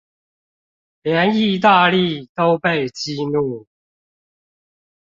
[1.03, 3.67] 連義大利都被激怒